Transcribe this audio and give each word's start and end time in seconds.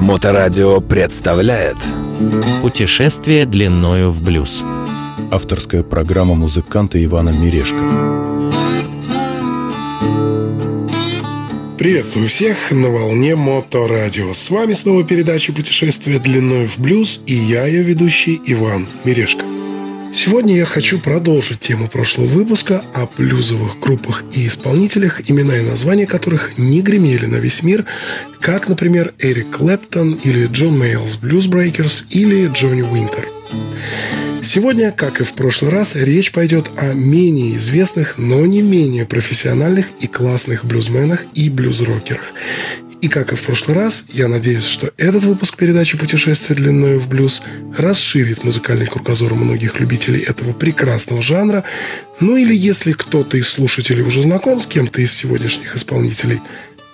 Моторадио 0.00 0.80
представляет 0.80 1.76
Путешествие 2.62 3.46
длиною 3.46 4.10
в 4.10 4.22
блюз. 4.22 4.62
Авторская 5.30 5.84
программа 5.84 6.34
музыканта 6.34 7.02
Ивана 7.04 7.28
Мирешко. 7.30 7.78
Приветствую 11.78 12.26
всех 12.26 12.72
на 12.72 12.88
волне 12.88 13.36
Моторадио. 13.36 14.34
С 14.34 14.50
вами 14.50 14.72
снова 14.72 15.04
передача 15.04 15.52
«Путешествие 15.52 16.18
длиной 16.18 16.66
в 16.66 16.80
блюз» 16.80 17.20
и 17.26 17.34
я, 17.34 17.66
ее 17.66 17.82
ведущий 17.84 18.40
Иван 18.46 18.88
Мирешко. 19.04 19.44
Сегодня 20.12 20.56
я 20.56 20.64
хочу 20.64 20.98
продолжить 20.98 21.60
тему 21.60 21.88
прошлого 21.88 22.26
выпуска 22.26 22.82
о 22.94 23.06
блюзовых 23.06 23.78
группах 23.78 24.24
и 24.32 24.46
исполнителях, 24.46 25.30
имена 25.30 25.56
и 25.56 25.64
названия 25.64 26.06
которых 26.06 26.58
не 26.58 26.82
гремели 26.82 27.26
на 27.26 27.36
весь 27.36 27.62
мир, 27.62 27.84
как, 28.40 28.68
например, 28.68 29.14
Эрик 29.18 29.50
Клэптон 29.50 30.18
или 30.24 30.46
Джон 30.46 30.78
Мейлс 30.78 31.18
Breakers 31.20 32.06
или 32.10 32.50
Джонни 32.52 32.82
Уинтер. 32.82 33.28
Сегодня, 34.42 34.92
как 34.92 35.20
и 35.20 35.24
в 35.24 35.34
прошлый 35.34 35.70
раз, 35.70 35.94
речь 35.94 36.32
пойдет 36.32 36.70
о 36.76 36.94
менее 36.94 37.56
известных, 37.56 38.16
но 38.16 38.46
не 38.46 38.62
менее 38.62 39.04
профессиональных 39.04 39.86
и 40.00 40.06
классных 40.06 40.64
блюзменах 40.64 41.26
и 41.34 41.50
блюзрокерах. 41.50 42.22
И 43.00 43.06
как 43.06 43.32
и 43.32 43.36
в 43.36 43.42
прошлый 43.42 43.76
раз, 43.76 44.04
я 44.08 44.26
надеюсь, 44.26 44.64
что 44.64 44.92
этот 44.96 45.22
выпуск 45.22 45.56
передачи 45.56 45.96
«Путешествие 45.96 46.56
длиною 46.56 46.98
в 46.98 47.08
блюз» 47.08 47.42
расширит 47.76 48.42
музыкальный 48.42 48.86
кругозор 48.86 49.34
многих 49.34 49.78
любителей 49.78 50.20
этого 50.20 50.52
прекрасного 50.52 51.22
жанра. 51.22 51.62
Ну 52.18 52.36
или 52.36 52.54
если 52.54 52.92
кто-то 52.92 53.36
из 53.36 53.48
слушателей 53.48 54.02
уже 54.02 54.22
знаком 54.22 54.58
с 54.58 54.66
кем-то 54.66 55.00
из 55.00 55.12
сегодняшних 55.12 55.76
исполнителей, 55.76 56.40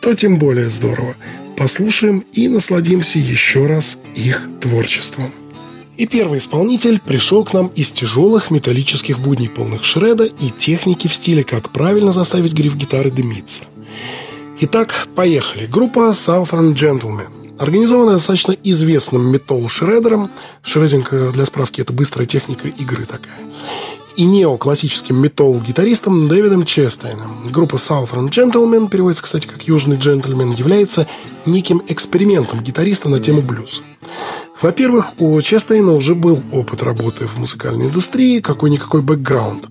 то 0.00 0.14
тем 0.14 0.38
более 0.38 0.70
здорово. 0.70 1.16
Послушаем 1.56 2.24
и 2.34 2.48
насладимся 2.48 3.18
еще 3.18 3.66
раз 3.66 3.96
их 4.14 4.46
творчеством. 4.60 5.32
И 5.96 6.07
первый 6.07 6.38
исполнитель 6.38 7.01
пришел 7.01 7.45
к 7.45 7.54
нам 7.54 7.68
из 7.68 7.92
тяжелых 7.92 8.51
металлических 8.51 9.20
будней 9.20 9.48
полных 9.48 9.84
шреда 9.84 10.24
и 10.24 10.51
техники 10.51 11.09
в 11.09 11.14
стиле 11.14 11.45
«Как 11.45 11.70
правильно 11.70 12.12
заставить 12.12 12.52
гриф 12.52 12.74
гитары 12.74 13.10
дымиться». 13.10 13.62
Итак, 14.60 15.09
поехали. 15.16 15.66
Группа 15.66 16.10
Southern 16.10 16.74
Gentlemen. 16.74 17.57
Организованная 17.59 18.15
достаточно 18.15 18.52
известным 18.52 19.27
метал-шредером. 19.33 20.30
Шрединг, 20.63 21.13
э, 21.13 21.33
для 21.33 21.45
справки, 21.45 21.80
это 21.80 21.93
быстрая 21.93 22.24
техника 22.24 22.69
игры 22.69 23.05
такая. 23.05 23.35
И 24.16 24.25
неоклассическим 24.25 25.21
метал-гитаристом 25.21 26.29
Дэвидом 26.29 26.65
Честейном. 26.65 27.49
Группа 27.51 27.77
Southern 27.77 28.29
Gentlemen, 28.30 28.88
переводится, 28.88 29.25
кстати, 29.25 29.49
как 29.49 29.66
«Южный 29.66 29.97
джентльмен», 29.97 30.52
является 30.52 31.09
неким 31.47 31.82
экспериментом 31.88 32.60
гитариста 32.60 33.09
на 33.09 33.19
тему 33.19 33.43
блюз. 33.43 33.82
Во-первых, 34.63 35.21
у 35.21 35.41
Честейна 35.41 35.93
уже 35.93 36.15
был 36.15 36.43
опыт 36.52 36.83
работы 36.83 37.27
в 37.27 37.38
музыкальной 37.38 37.87
индустрии, 37.87 38.41
какой-никакой 38.41 39.02
бэкграунд. 39.02 39.66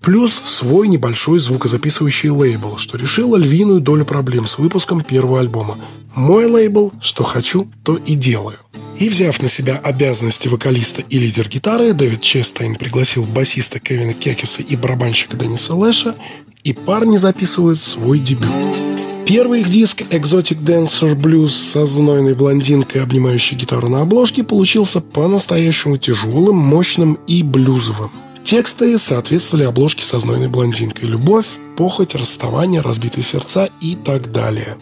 Плюс 0.00 0.32
свой 0.44 0.88
небольшой 0.88 1.38
звукозаписывающий 1.38 2.30
лейбл, 2.30 2.76
что 2.76 2.96
решило 2.96 3.36
львиную 3.36 3.80
долю 3.80 4.04
проблем 4.04 4.46
с 4.46 4.58
выпуском 4.58 5.02
первого 5.02 5.40
альбома. 5.40 5.78
Мой 6.14 6.46
лейбл 6.46 6.92
«Что 7.00 7.24
хочу, 7.24 7.68
то 7.82 7.96
и 7.96 8.14
делаю». 8.14 8.58
И 8.98 9.08
взяв 9.08 9.40
на 9.42 9.48
себя 9.48 9.76
обязанности 9.76 10.48
вокалиста 10.48 11.02
и 11.02 11.18
лидер 11.18 11.48
гитары, 11.48 11.92
Дэвид 11.92 12.20
Честейн 12.20 12.74
пригласил 12.74 13.24
басиста 13.24 13.78
Кевина 13.78 14.14
Кекиса 14.14 14.62
и 14.62 14.76
барабанщика 14.76 15.36
Дениса 15.36 15.74
Лэша, 15.74 16.16
и 16.64 16.72
парни 16.72 17.16
записывают 17.16 17.80
свой 17.80 18.18
дебют. 18.18 18.87
Первый 19.28 19.60
их 19.60 19.68
диск 19.68 20.00
«Exotic 20.00 20.64
Dancer 20.64 21.14
Blues» 21.14 21.48
со 21.48 21.84
знойной 21.84 22.32
блондинкой, 22.32 23.02
обнимающей 23.02 23.58
гитару 23.58 23.86
на 23.86 24.00
обложке, 24.00 24.42
получился 24.42 25.02
по-настоящему 25.02 25.98
тяжелым, 25.98 26.56
мощным 26.56 27.18
и 27.26 27.42
блюзовым. 27.42 28.10
Тексты 28.42 28.96
соответствовали 28.96 29.64
обложке 29.64 30.02
со 30.06 30.18
знойной 30.18 30.48
блондинкой 30.48 31.10
«Любовь», 31.10 31.44
«Похоть», 31.76 32.14
«Расставание», 32.14 32.80
«Разбитые 32.80 33.22
сердца» 33.22 33.68
и 33.82 33.96
так 33.96 34.32
далее. 34.32 34.78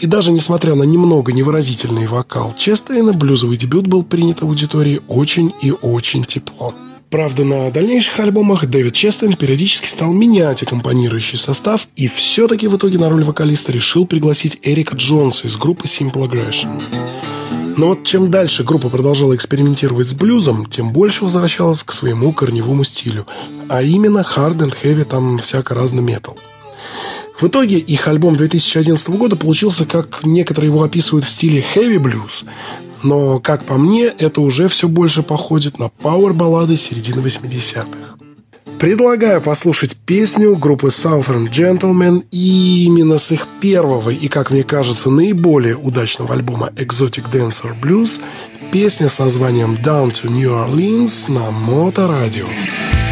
И 0.00 0.06
даже 0.06 0.32
несмотря 0.32 0.74
на 0.76 0.84
немного 0.84 1.34
невыразительный 1.34 2.06
вокал 2.06 2.54
Честейна, 2.56 3.12
блюзовый 3.12 3.58
дебют 3.58 3.86
был 3.86 4.02
принят 4.02 4.42
аудиторией 4.42 5.02
очень 5.08 5.52
и 5.60 5.72
очень 5.72 6.24
тепло. 6.24 6.72
Правда, 7.14 7.44
на 7.44 7.70
дальнейших 7.70 8.18
альбомах 8.18 8.66
Дэвид 8.66 8.92
Честен 8.92 9.34
периодически 9.34 9.86
стал 9.86 10.12
менять 10.12 10.64
аккомпанирующий 10.64 11.38
состав 11.38 11.86
и 11.94 12.08
все-таки 12.08 12.66
в 12.66 12.76
итоге 12.76 12.98
на 12.98 13.08
роль 13.08 13.22
вокалиста 13.22 13.70
решил 13.70 14.04
пригласить 14.04 14.58
Эрика 14.62 14.96
Джонса 14.96 15.46
из 15.46 15.56
группы 15.56 15.84
Simple 15.84 16.28
Aggression. 16.28 16.82
Но 17.76 17.90
вот 17.90 18.02
чем 18.02 18.32
дальше 18.32 18.64
группа 18.64 18.88
продолжала 18.88 19.36
экспериментировать 19.36 20.08
с 20.08 20.14
блюзом, 20.14 20.66
тем 20.66 20.92
больше 20.92 21.22
возвращалась 21.22 21.84
к 21.84 21.92
своему 21.92 22.32
корневому 22.32 22.82
стилю, 22.82 23.28
а 23.68 23.80
именно 23.80 24.26
hard 24.34 24.56
and 24.56 24.74
heavy 24.82 25.04
там 25.04 25.38
всяко 25.38 25.72
разный 25.72 26.02
метал. 26.02 26.36
В 27.40 27.46
итоге 27.48 27.78
их 27.78 28.06
альбом 28.08 28.36
2011 28.36 29.08
года 29.10 29.36
получился, 29.36 29.86
как 29.86 30.24
некоторые 30.24 30.70
его 30.70 30.82
описывают, 30.82 31.26
в 31.26 31.30
стиле 31.30 31.64
heavy 31.74 31.98
blues, 31.98 32.44
но, 33.04 33.38
как 33.38 33.64
по 33.64 33.74
мне, 33.74 34.06
это 34.06 34.40
уже 34.40 34.68
все 34.68 34.88
больше 34.88 35.22
походит 35.22 35.78
на 35.78 35.88
пауэр-баллады 35.88 36.76
середины 36.76 37.20
80-х. 37.20 38.14
Предлагаю 38.78 39.40
послушать 39.40 39.96
песню 39.96 40.56
группы 40.56 40.88
Southern 40.88 41.48
Gentlemen 41.48 42.24
и 42.30 42.84
именно 42.84 43.18
с 43.18 43.30
их 43.30 43.46
первого 43.60 44.10
и, 44.10 44.28
как 44.28 44.50
мне 44.50 44.64
кажется, 44.64 45.10
наиболее 45.10 45.76
удачного 45.76 46.34
альбома 46.34 46.70
Exotic 46.74 47.30
Dancer 47.32 47.78
Blues 47.80 48.20
песня 48.72 49.08
с 49.08 49.18
названием 49.18 49.74
Down 49.74 50.10
to 50.10 50.28
New 50.28 50.50
Orleans 50.50 51.30
на 51.30 51.50
Моторадио. 51.50 52.46
радио 52.46 53.03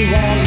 Yeah. 0.00 0.39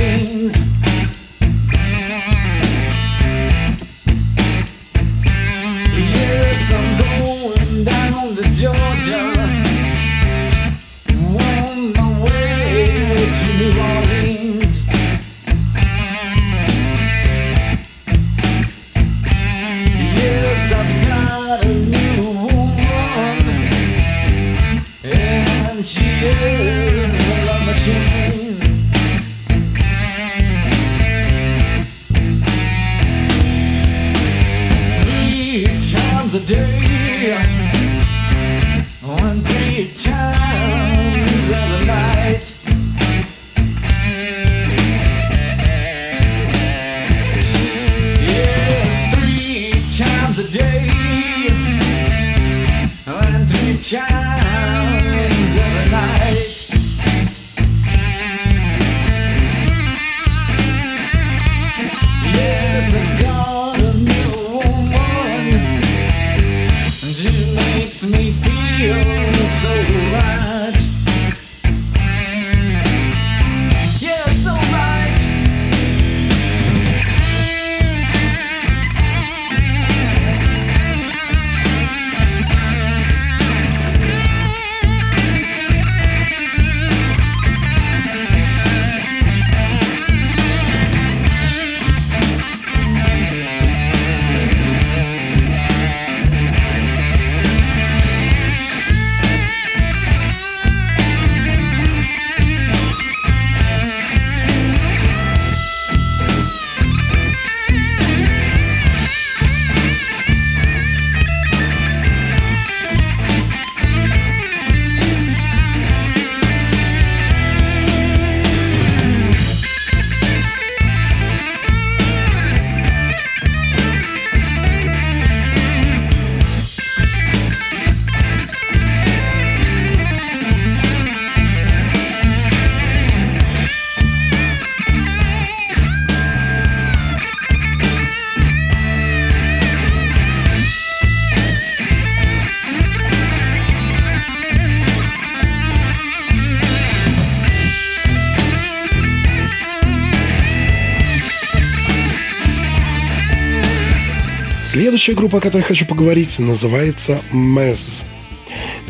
Следующая 154.73 155.14
группа, 155.14 155.37
о 155.37 155.40
которой 155.40 155.61
хочу 155.61 155.85
поговорить, 155.85 156.40
называется 156.40 157.22
Mez. 157.31 158.03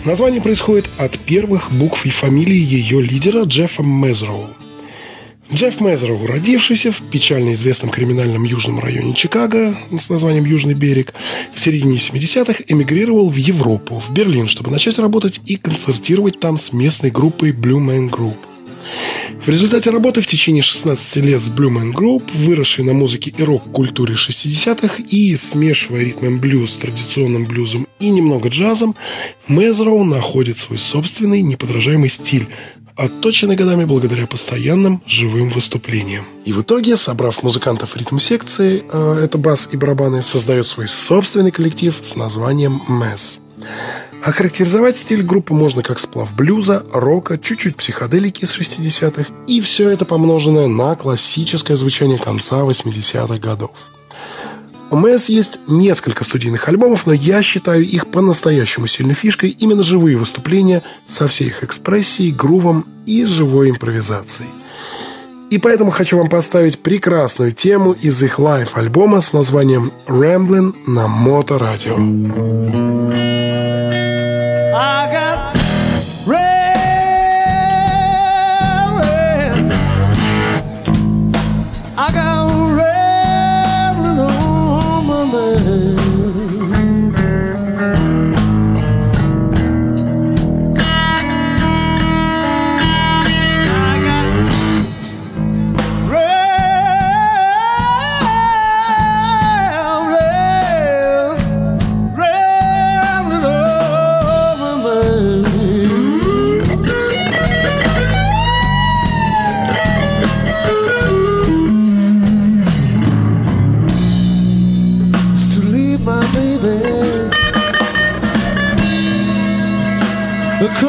Название 0.05 0.41
происходит 0.41 0.89
от 0.97 1.19
первых 1.19 1.73
букв 1.73 2.05
и 2.05 2.09
фамилии 2.09 2.55
ее 2.55 3.01
лидера 3.01 3.43
Джеффа 3.43 3.83
Мезроу. 3.83 4.47
Джефф 5.53 5.81
Мезроу, 5.81 6.25
родившийся 6.25 6.93
в 6.93 7.01
печально 7.11 7.53
известном 7.53 7.89
криминальном 7.89 8.45
южном 8.45 8.79
районе 8.79 9.13
Чикаго 9.13 9.77
с 9.91 10.09
названием 10.09 10.45
Южный 10.45 10.73
берег, 10.73 11.13
в 11.53 11.59
середине 11.59 11.97
70-х 11.97 12.63
эмигрировал 12.65 13.29
в 13.29 13.35
Европу, 13.35 13.99
в 13.99 14.09
Берлин, 14.09 14.47
чтобы 14.47 14.71
начать 14.71 14.99
работать 14.99 15.41
и 15.45 15.57
концертировать 15.57 16.39
там 16.39 16.57
с 16.57 16.71
местной 16.71 17.11
группой 17.11 17.51
Blue 17.51 17.85
Man 17.85 18.09
Group. 18.09 18.37
В 19.45 19.49
результате 19.49 19.89
работы 19.89 20.21
в 20.21 20.27
течение 20.27 20.63
16 20.63 21.17
лет 21.17 21.41
с 21.41 21.49
Blue 21.49 21.69
Man 21.69 21.91
Group, 21.91 22.23
выросшей 22.33 22.85
на 22.85 22.93
музыке 22.93 23.33
и 23.37 23.43
рок-культуре 23.43 24.15
60-х 24.15 25.03
и 25.09 25.35
смешивая 25.35 26.03
ритм 26.03 26.39
блюз 26.39 26.73
с 26.73 26.77
традиционным 26.77 27.45
блюзом 27.45 27.87
и 27.99 28.09
немного 28.09 28.49
джазом, 28.49 28.95
Мезроу 29.47 30.03
находит 30.03 30.59
свой 30.59 30.77
собственный 30.77 31.41
неподражаемый 31.41 32.09
стиль, 32.09 32.47
отточенный 32.95 33.55
годами 33.55 33.85
благодаря 33.85 34.27
постоянным 34.27 35.01
живым 35.05 35.49
выступлениям. 35.49 36.23
И 36.45 36.53
в 36.53 36.61
итоге, 36.61 36.95
собрав 36.95 37.43
музыкантов 37.43 37.97
ритм-секции, 37.97 38.83
э, 38.89 39.19
это 39.23 39.37
бас 39.37 39.69
и 39.71 39.77
барабаны, 39.77 40.23
создает 40.23 40.67
свой 40.67 40.87
собственный 40.87 41.51
коллектив 41.51 41.95
с 42.01 42.15
названием 42.15 42.81
Мэс. 42.87 43.39
Охарактеризовать 44.23 44.95
стиль 44.95 45.21
группы 45.21 45.53
можно 45.53 45.83
как 45.83 45.99
сплав 45.99 46.33
блюза, 46.33 46.85
рока, 46.93 47.37
чуть-чуть 47.37 47.75
психоделики 47.75 48.45
с 48.45 48.57
60-х 48.57 49.33
и 49.47 49.59
все 49.59 49.89
это 49.89 50.05
помноженное 50.05 50.67
на 50.67 50.95
классическое 50.95 51.75
звучание 51.75 52.17
конца 52.17 52.61
80-х 52.61 53.37
годов. 53.39 53.71
У 54.91 54.97
MC 54.97 55.27
есть 55.27 55.59
несколько 55.67 56.23
студийных 56.23 56.69
альбомов, 56.69 57.05
но 57.05 57.11
я 57.11 57.41
считаю 57.41 57.83
их 57.83 58.11
по-настоящему 58.11 58.87
сильной 58.87 59.13
фишкой 59.13 59.49
именно 59.49 59.83
живые 59.83 60.15
выступления 60.15 60.83
со 61.07 61.27
всей 61.27 61.47
их 61.47 61.63
экспрессией, 61.63 62.31
грувом 62.31 62.85
и 63.05 63.25
живой 63.25 63.71
импровизацией. 63.71 64.49
И 65.49 65.57
поэтому 65.57 65.91
хочу 65.91 66.17
вам 66.17 66.29
поставить 66.29 66.79
прекрасную 66.79 67.51
тему 67.51 67.91
из 67.91 68.23
их 68.23 68.39
лайв-альбома 68.39 69.19
с 69.19 69.33
названием 69.33 69.91
«Ramblin' 70.07 70.73
на 70.87 71.07
Моторадио». 71.07 71.97
I 73.15 73.42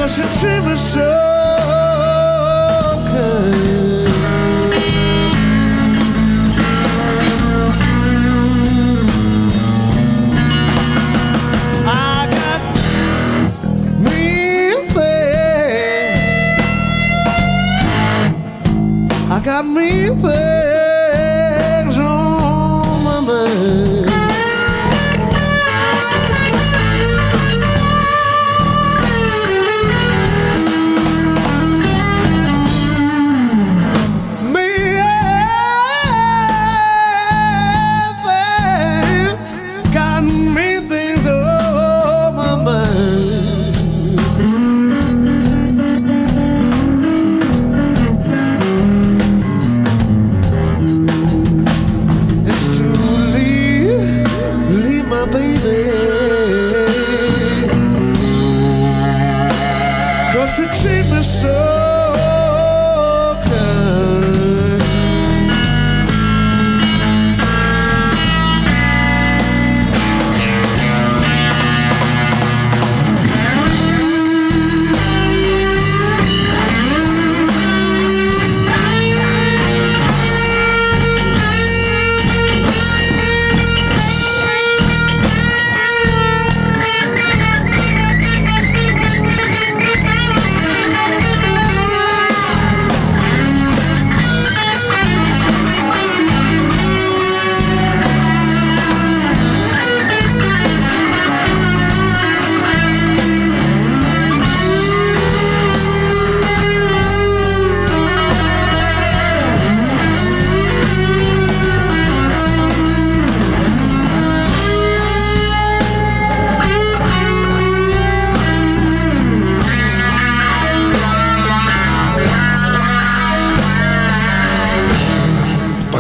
Czego 0.04 0.14
życzy 0.14 0.62
wysokiej 0.62 1.14
got 19.44 19.66
me 19.66 20.08
there. 20.22 20.53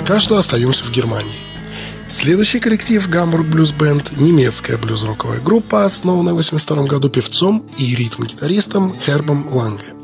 Пока 0.06 0.20
что 0.20 0.36
остаемся 0.36 0.84
в 0.84 0.90
Германии. 0.90 1.32
Следующий 2.10 2.60
коллектив 2.60 3.08
Гамбург 3.08 3.46
Блюз 3.46 3.72
Бенд– 3.72 4.12
немецкая 4.18 4.76
блюз-роковая 4.76 5.40
группа, 5.40 5.86
основанная 5.86 6.34
в 6.34 6.36
1982 6.36 6.84
году 6.84 7.08
певцом 7.08 7.64
и 7.78 7.94
ритм-гитаристом 7.94 8.94
Хербом 9.06 9.48
Ланге. 9.50 9.94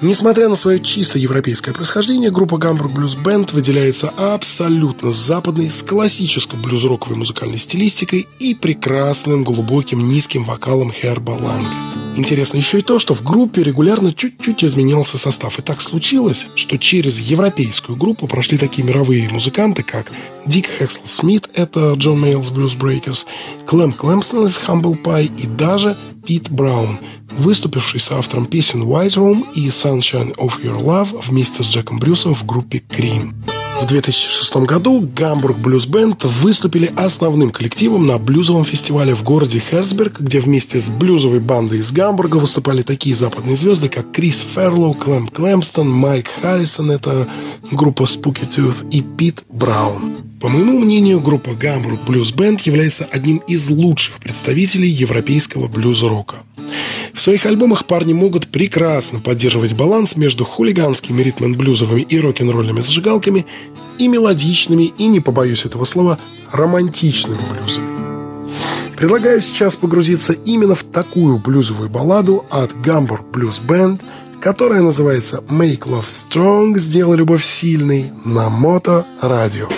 Несмотря 0.00 0.48
на 0.48 0.56
свое 0.56 0.80
чисто 0.80 1.18
европейское 1.18 1.72
происхождение, 1.72 2.30
группа 2.30 2.58
Гамбург 2.58 2.92
Блюз 2.92 3.14
Бенд 3.14 3.52
выделяется 3.52 4.10
абсолютно 4.16 5.12
западной, 5.12 5.70
с 5.70 5.82
классической 5.82 6.58
блюз-роковой 6.58 7.16
музыкальной 7.16 7.58
стилистикой 7.58 8.26
и 8.38 8.54
прекрасным 8.54 9.44
глубоким 9.44 10.08
низким 10.08 10.44
вокалом 10.44 10.92
Херба 10.92 11.30
Ланге. 11.30 12.04
Интересно 12.16 12.58
еще 12.58 12.78
и 12.78 12.82
то, 12.82 13.00
что 13.00 13.14
в 13.14 13.22
группе 13.22 13.64
регулярно 13.64 14.12
чуть-чуть 14.12 14.62
изменялся 14.62 15.18
состав. 15.18 15.58
И 15.58 15.62
так 15.62 15.80
случилось, 15.80 16.46
что 16.54 16.78
через 16.78 17.18
европейскую 17.18 17.96
группу 17.96 18.28
прошли 18.28 18.56
такие 18.56 18.86
мировые 18.86 19.28
музыканты, 19.28 19.82
как 19.82 20.12
Дик 20.46 20.68
Хекслс 20.78 21.10
Смит, 21.10 21.48
это 21.54 21.94
Джон 21.94 22.20
Мейлс 22.20 22.52
Blues 22.52 22.78
Breakers, 22.78 23.26
Клэм 23.66 23.92
Клэмстон 23.92 24.46
из 24.46 24.58
Humble 24.58 25.02
Pie 25.02 25.30
и 25.42 25.46
даже 25.48 25.96
Пит 26.24 26.50
Браун, 26.50 26.98
выступивший 27.32 27.98
с 27.98 28.12
автором 28.12 28.46
песен 28.46 28.84
White 28.84 29.16
Room 29.16 29.44
и 29.54 29.70
Sunshine 29.84 30.34
of 30.36 30.62
Your 30.62 30.82
Love 30.82 31.20
вместе 31.28 31.62
с 31.62 31.66
Джеком 31.66 31.98
Брюсом 31.98 32.34
в 32.34 32.46
группе 32.46 32.82
Cream. 32.88 33.34
В 33.80 33.84
В 33.84 33.86
2006 33.86 34.56
году 34.56 35.06
Гамбург 35.14 35.58
Блюз 35.58 35.84
Бенд 35.84 36.24
выступили 36.24 36.90
основным 36.96 37.50
коллективом 37.50 38.06
на 38.06 38.16
блюзовом 38.16 38.64
фестивале 38.64 39.14
в 39.14 39.22
городе 39.22 39.60
Херцберг, 39.60 40.20
где 40.20 40.40
вместе 40.40 40.80
с 40.80 40.88
блюзовой 40.88 41.40
бандой 41.40 41.80
из 41.80 41.92
Гамбурга 41.92 42.36
выступали 42.36 42.80
такие 42.80 43.14
западные 43.14 43.56
звезды, 43.56 43.90
как 43.90 44.10
Крис 44.10 44.42
Ферлоу, 44.54 44.94
Клэм 44.94 45.28
Клэмстон, 45.28 45.90
Майк 45.90 46.28
Харрисон, 46.40 46.92
это 46.92 47.28
группа 47.70 48.04
Spooky 48.04 48.48
Tooth 48.48 48.88
и 48.90 49.02
Пит 49.02 49.42
Браун. 49.50 50.14
По 50.40 50.48
моему 50.48 50.78
мнению, 50.78 51.20
группа 51.20 51.52
Гамбург 51.52 52.00
Блюз 52.06 52.32
Бенд 52.32 52.62
является 52.62 53.06
одним 53.10 53.38
из 53.48 53.68
лучших 53.68 54.16
представителей 54.16 54.88
европейского 54.88 55.68
блюз-рока. 55.68 56.36
В 57.14 57.20
своих 57.20 57.46
альбомах 57.46 57.84
парни 57.84 58.12
могут 58.12 58.48
прекрасно 58.48 59.20
поддерживать 59.20 59.72
баланс 59.74 60.16
между 60.16 60.44
хулиганскими 60.44 61.22
ритм-блюзовыми 61.22 62.00
и 62.00 62.18
рок-н-ролльными 62.18 62.80
зажигалками 62.80 63.46
и 63.98 64.08
мелодичными, 64.08 64.92
и, 64.98 65.06
не 65.06 65.20
побоюсь 65.20 65.64
этого 65.64 65.84
слова, 65.84 66.18
романтичными 66.50 67.38
блюзами. 67.48 67.86
Предлагаю 68.96 69.40
сейчас 69.40 69.76
погрузиться 69.76 70.32
именно 70.32 70.74
в 70.74 70.82
такую 70.82 71.38
блюзовую 71.38 71.88
балладу 71.88 72.46
от 72.50 72.72
Hamburg 72.72 73.30
Blues 73.32 73.60
Band, 73.64 74.00
которая 74.40 74.82
называется 74.82 75.42
«Make 75.48 75.82
Love 75.82 76.08
Strong» 76.08 76.78
«Сделай 76.78 77.16
любовь 77.16 77.44
сильной» 77.44 78.10
на 78.24 78.48
Мото 78.50 79.06
Радио. 79.20 79.68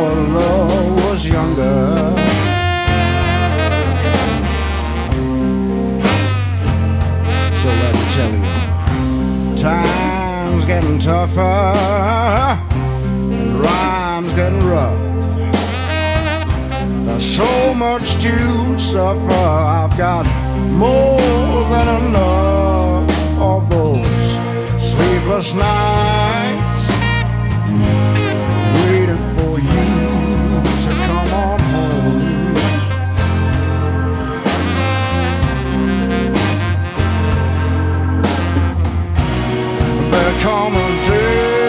Our 0.00 0.14
love 0.38 1.04
was 1.04 1.26
younger. 1.26 1.78
So 7.60 7.68
let 7.82 7.92
me 7.98 8.04
tell 8.16 8.32
you, 8.32 9.56
time's 9.56 10.64
getting 10.64 10.98
tougher, 10.98 11.40
and 13.36 13.60
rhymes 13.60 14.32
getting 14.32 14.64
rough. 14.66 15.00
There's 17.04 17.28
so 17.42 17.74
much 17.74 18.06
to 18.24 18.78
suffer. 18.78 19.44
I've 19.80 19.96
got 19.98 20.26
more 20.70 21.64
than 21.72 21.88
enough 22.04 23.10
of 23.38 23.68
those 23.68 24.28
sleepless 24.80 25.52
nights, 25.52 26.79
come 40.40 40.74
a 40.74 41.04
day, 41.04 41.59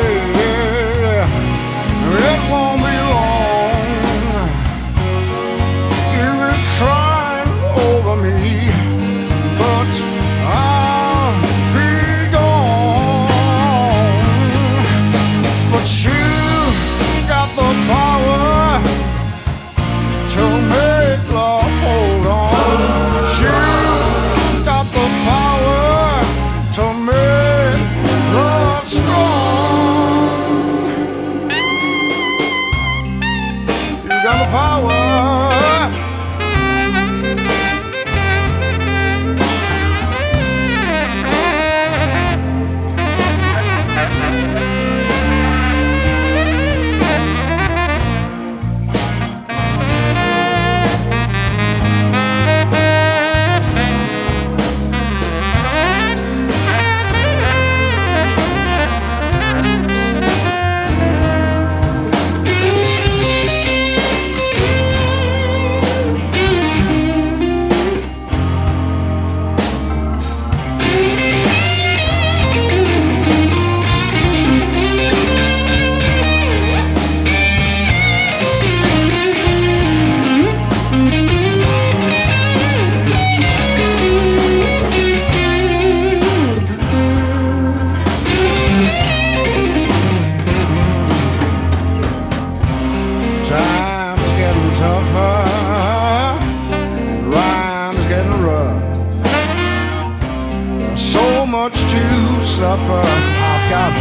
suffer. 102.72 103.04
I've 103.51 103.66
got 103.75 103.94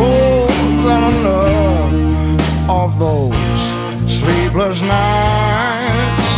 more 0.00 0.48
than 0.86 1.02
enough 1.12 2.70
of 2.80 2.98
those 2.98 3.62
sleepless 4.18 4.78
nights, 4.82 6.30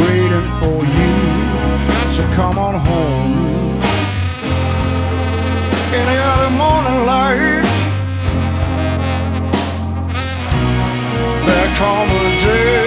waiting 0.00 0.48
for 0.60 0.78
you 0.98 1.14
to 2.16 2.22
come 2.34 2.56
on 2.66 2.74
home 2.88 3.34
in 5.98 6.04
the 6.10 6.18
early 6.30 6.52
morning 6.62 6.98
light. 7.12 7.66
There 11.46 11.70
come 11.82 12.08
a 12.08 12.26
day, 12.46 12.85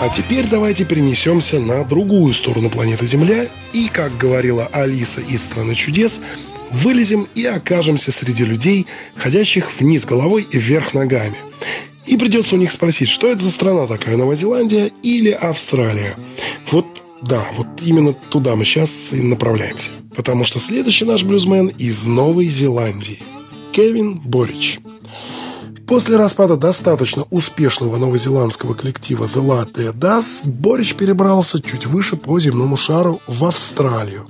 А 0.00 0.08
теперь 0.08 0.46
давайте 0.48 0.86
перенесемся 0.86 1.60
на 1.60 1.84
другую 1.84 2.32
сторону 2.32 2.70
планеты 2.70 3.06
Земля 3.06 3.46
и, 3.74 3.88
как 3.88 4.16
говорила 4.16 4.70
Алиса 4.72 5.20
из 5.20 5.44
«Страны 5.44 5.74
чудес», 5.74 6.22
вылезем 6.70 7.28
и 7.34 7.44
окажемся 7.44 8.12
среди 8.12 8.46
людей, 8.46 8.86
ходящих 9.16 9.78
вниз 9.78 10.06
головой 10.06 10.46
и 10.50 10.56
вверх 10.56 10.94
ногами. 10.94 11.36
И 12.06 12.16
придется 12.16 12.54
у 12.54 12.58
них 12.58 12.72
спросить, 12.72 13.10
что 13.10 13.26
это 13.30 13.42
за 13.42 13.50
страна 13.50 13.86
такая, 13.86 14.16
Новая 14.16 14.36
Зеландия 14.36 14.90
или 15.02 15.30
Австралия. 15.30 16.14
Вот 16.70 16.86
да, 17.20 17.46
вот 17.54 17.66
именно 17.82 18.14
туда 18.14 18.56
мы 18.56 18.64
сейчас 18.64 19.12
и 19.12 19.20
направляемся. 19.20 19.90
Потому 20.14 20.46
что 20.46 20.58
следующий 20.58 21.04
наш 21.04 21.22
блюзмен 21.22 21.66
из 21.66 22.06
Новой 22.06 22.46
Зеландии. 22.46 23.18
Кевин 23.72 24.14
Борич. 24.14 24.80
После 25.86 26.16
распада 26.16 26.56
достаточно 26.56 27.26
успешного 27.30 27.96
новозеландского 27.96 28.74
коллектива 28.74 29.28
The 29.32 29.40
Latte 29.40 29.92
Das 29.92 30.40
Борич 30.44 30.94
перебрался 30.96 31.62
чуть 31.62 31.86
выше 31.86 32.16
по 32.16 32.40
земному 32.40 32.76
шару 32.76 33.20
в 33.28 33.44
Австралию. 33.44 34.26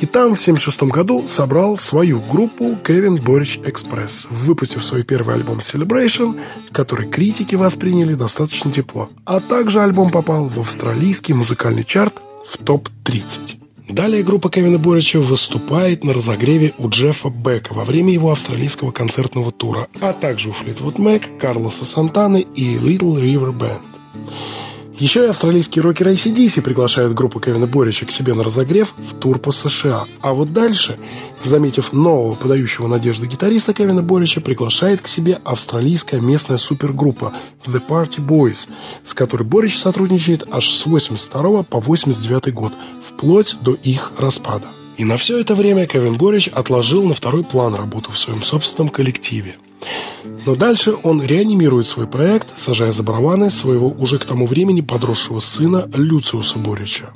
И 0.00 0.06
там 0.06 0.34
в 0.34 0.40
1976 0.40 0.82
году 0.90 1.26
собрал 1.28 1.76
свою 1.76 2.20
группу 2.20 2.76
Кевин 2.84 3.16
Борич 3.16 3.60
Экспресс, 3.64 4.26
выпустив 4.30 4.84
свой 4.84 5.04
первый 5.04 5.36
альбом 5.36 5.58
Celebration, 5.58 6.40
который 6.72 7.06
критики 7.06 7.54
восприняли 7.54 8.14
достаточно 8.14 8.72
тепло. 8.72 9.10
А 9.26 9.40
также 9.40 9.80
альбом 9.80 10.10
попал 10.10 10.48
в 10.48 10.58
австралийский 10.58 11.34
музыкальный 11.34 11.84
чарт 11.84 12.14
в 12.48 12.56
топ-30. 12.58 13.60
Далее 13.92 14.22
группа 14.22 14.50
Кевина 14.50 14.78
Борича 14.78 15.18
выступает 15.18 16.04
на 16.04 16.12
разогреве 16.12 16.72
у 16.78 16.88
Джеффа 16.88 17.28
Бека 17.28 17.74
во 17.74 17.84
время 17.84 18.12
его 18.12 18.30
австралийского 18.30 18.92
концертного 18.92 19.50
тура, 19.50 19.88
а 20.00 20.12
также 20.12 20.50
у 20.50 20.52
Флитвуд 20.52 20.98
Мэк, 20.98 21.38
Карлоса 21.38 21.84
Сантаны 21.84 22.46
и 22.54 22.76
Little 22.76 23.20
River 23.20 23.52
Band. 23.52 23.80
Еще 25.00 25.24
и 25.24 25.28
австралийские 25.28 25.82
рокеры 25.82 26.12
ACDC 26.12 26.60
приглашают 26.60 27.14
группу 27.14 27.40
Кевина 27.40 27.66
Борича 27.66 28.04
к 28.04 28.10
себе 28.10 28.34
на 28.34 28.44
разогрев 28.44 28.94
в 28.98 29.14
тур 29.14 29.38
по 29.38 29.50
США. 29.50 30.04
А 30.20 30.34
вот 30.34 30.52
дальше, 30.52 30.98
заметив 31.42 31.94
нового 31.94 32.34
подающего 32.34 32.86
надежды 32.86 33.26
гитариста 33.26 33.72
Кевина 33.72 34.02
Борича, 34.02 34.42
приглашает 34.42 35.00
к 35.00 35.08
себе 35.08 35.38
австралийская 35.42 36.20
местная 36.20 36.58
супергруппа 36.58 37.32
The 37.64 37.80
Party 37.88 38.20
Boys, 38.22 38.68
с 39.02 39.14
которой 39.14 39.44
Борич 39.44 39.78
сотрудничает 39.78 40.46
аж 40.52 40.70
с 40.70 40.84
82 40.84 41.62
по 41.62 41.80
89 41.80 42.52
год, 42.52 42.74
вплоть 43.14 43.56
до 43.60 43.74
их 43.74 44.12
распада. 44.18 44.66
И 44.96 45.04
на 45.04 45.16
все 45.16 45.38
это 45.38 45.54
время 45.54 45.86
Кевин 45.86 46.16
Борич 46.16 46.48
отложил 46.48 47.04
на 47.04 47.14
второй 47.14 47.44
план 47.44 47.74
работу 47.74 48.12
в 48.12 48.18
своем 48.18 48.42
собственном 48.42 48.88
коллективе– 48.90 49.56
но 50.46 50.56
дальше 50.56 50.94
он 51.02 51.22
реанимирует 51.22 51.86
свой 51.86 52.06
проект, 52.06 52.58
сажая 52.58 52.92
за 52.92 53.02
барабаны 53.02 53.50
своего 53.50 53.88
уже 53.88 54.18
к 54.18 54.24
тому 54.24 54.46
времени 54.46 54.80
подросшего 54.80 55.38
сына 55.38 55.88
Люциуса 55.94 56.58
Борича. 56.58 57.10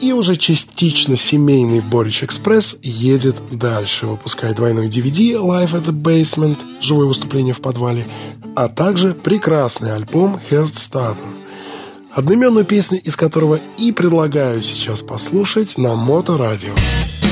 И 0.00 0.12
уже 0.12 0.36
частично 0.36 1.16
семейный 1.16 1.80
Борич 1.80 2.24
Экспресс 2.24 2.76
едет 2.82 3.36
дальше, 3.50 4.06
выпуская 4.06 4.52
двойной 4.52 4.88
DVD 4.88 5.34
Live 5.34 5.72
at 5.72 5.86
the 5.86 5.92
Basement, 5.92 6.58
живое 6.80 7.06
выступление 7.06 7.54
в 7.54 7.60
подвале, 7.60 8.06
а 8.54 8.68
также 8.68 9.14
прекрасный 9.14 9.94
альбом 9.94 10.38
Heartstarter, 10.50 11.16
одноименную 12.14 12.64
песню 12.64 13.00
из 13.00 13.16
которого 13.16 13.60
и 13.78 13.92
предлагаю 13.92 14.62
сейчас 14.62 15.02
послушать 15.02 15.76
на 15.78 15.94
Моторадио. 15.94 16.74
радио. 16.74 17.23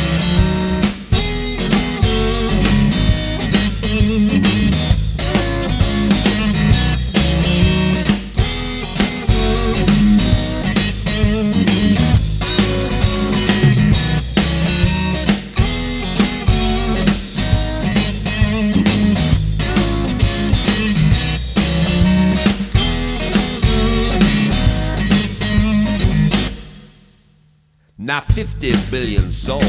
Now 28.12 28.20
50 28.20 28.74
billion 28.90 29.32
souls. 29.32 29.64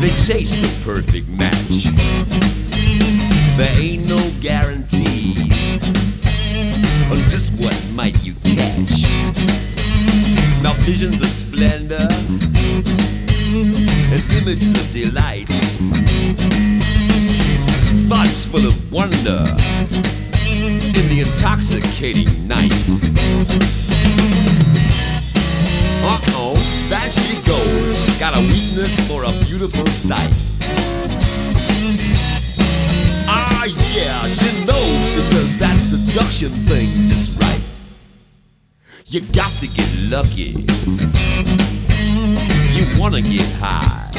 They 0.00 0.14
chase 0.16 0.52
the 0.52 0.80
perfect 0.82 1.28
match. 1.28 1.84
There 3.58 3.78
ain't 3.78 4.06
no 4.06 4.16
guarantees 4.40 5.76
on 7.12 7.18
just 7.28 7.50
what 7.60 7.76
might 7.92 8.24
you 8.24 8.32
catch. 8.44 9.02
Now 10.62 10.72
visions 10.86 11.20
of 11.20 11.28
splendor 11.28 12.08
and 14.10 14.22
images 14.32 14.70
of 14.70 14.90
delights. 14.94 15.76
Thoughts 18.08 18.46
full 18.46 18.66
of 18.66 18.90
wonder 18.90 19.54
in 20.46 21.08
the 21.10 21.26
intoxicating 21.28 22.48
night. 22.48 22.72
Uh-oh, 26.90 27.10
she 27.10 27.34
goes. 27.42 28.18
Got 28.18 28.36
a 28.36 28.40
weakness 28.40 28.96
for 29.06 29.24
a 29.24 29.32
beautiful 29.44 29.86
sight. 29.88 30.32
Ah, 33.28 33.64
yeah, 33.66 34.26
she 34.26 34.64
knows 34.64 35.12
she 35.12 35.20
does 35.30 35.58
that 35.58 35.76
seduction 35.76 36.50
thing 36.66 36.88
just 37.06 37.40
right. 37.40 37.60
You 39.06 39.20
got 39.20 39.50
to 39.60 39.66
get 39.66 39.88
lucky. 40.08 40.66
You 42.72 43.00
wanna 43.00 43.20
get 43.20 43.48
high. 43.60 44.10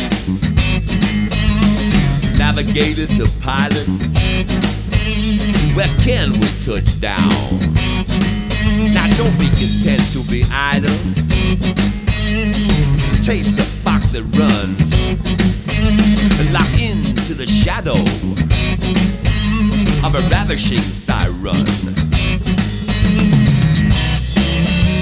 Navigator 2.38 3.08
to 3.18 3.28
pilot. 3.42 3.88
Where 5.76 5.96
can 6.00 6.34
we 6.34 6.48
touch 6.64 7.00
down? 7.00 7.30
Now 8.94 9.08
don't 9.18 9.38
be 9.40 9.48
content 9.50 10.04
to 10.14 10.24
be 10.30 10.44
idle. 10.52 11.99
Chase 13.24 13.52
the 13.52 13.64
fox 13.84 14.12
that 14.12 14.24
runs. 14.38 14.94
Lock 16.52 16.80
into 16.80 17.34
the 17.34 17.46
shadow 17.46 18.02
of 20.06 20.16
a 20.16 20.22
ravishing 20.30 20.82
siren. 20.82 21.68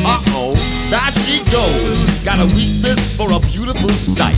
Uh 0.05 0.23
oh, 0.35 0.55
there 0.89 1.11
she 1.11 1.39
goes. 1.51 2.23
Got 2.25 2.39
a 2.39 2.45
weakness 2.45 3.15
for 3.15 3.31
a 3.31 3.39
beautiful 3.39 3.89
sight. 3.89 4.37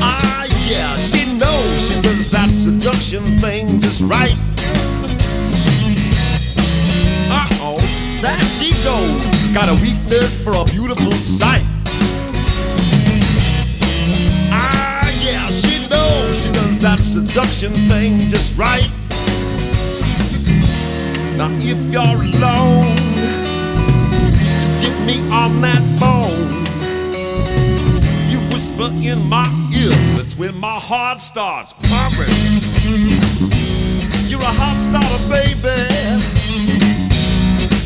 Ah, 0.00 0.44
yeah, 0.68 0.96
she 0.98 1.36
knows 1.36 1.88
she 1.88 2.00
does 2.02 2.30
that 2.30 2.50
seduction 2.50 3.38
thing 3.38 3.80
just 3.80 4.00
right. 4.02 4.36
Uh 7.30 7.48
oh, 7.60 7.80
there 8.20 8.42
she 8.42 8.72
goes. 8.84 9.23
Got 9.54 9.68
a 9.68 9.74
weakness 9.80 10.42
for 10.42 10.52
a 10.54 10.64
beautiful 10.64 11.12
sight. 11.12 11.62
Ah, 14.50 15.08
yeah, 15.22 15.46
she 15.46 15.88
knows 15.88 16.42
she 16.42 16.50
does 16.50 16.80
that 16.80 17.00
seduction 17.00 17.72
thing 17.88 18.28
just 18.30 18.58
right. 18.58 18.90
Now, 21.38 21.48
if 21.60 21.78
you're 21.92 22.02
alone, 22.02 22.96
just 24.58 24.82
get 24.82 25.06
me 25.06 25.20
on 25.30 25.60
that 25.60 25.82
phone. 26.00 26.50
You 28.28 28.40
whisper 28.52 28.90
in 29.08 29.24
my 29.28 29.46
ear, 29.72 29.94
that's 30.16 30.36
when 30.36 30.58
my 30.58 30.80
heart 30.80 31.20
starts 31.20 31.74
pumping. 31.74 32.34
You're 34.28 34.42
a 34.42 34.52
hot 34.52 34.80
starter, 34.80 35.28
baby. 35.28 36.43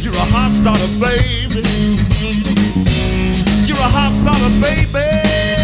You're 0.08 0.16
a 0.16 0.24
hot 0.24 0.54
starter, 0.54 0.88
baby. 0.98 1.60
You're 3.66 3.76
a 3.76 3.88
hot 3.92 4.14
starter, 4.14 4.48
baby. 4.58 5.57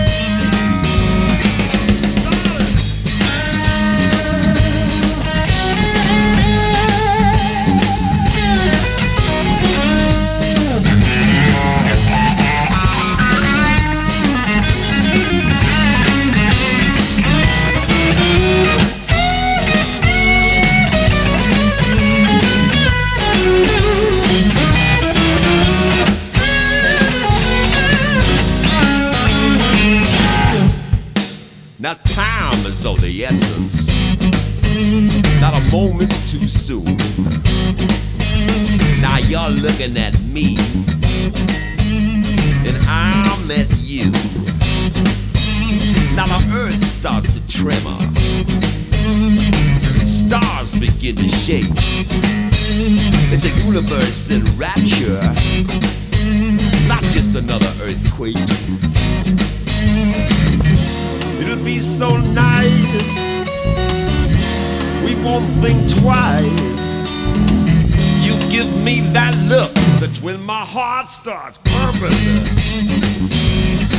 Pumping. 72.01 72.65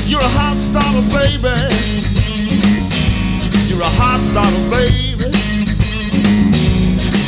You're 0.07 0.21
a 0.21 0.29
hot 0.29 0.57
starter, 0.61 1.01
baby. 1.11 1.55
You're 3.69 3.81
a 3.81 3.93
hot 3.99 4.21
starter, 4.23 4.69
baby. 4.69 5.31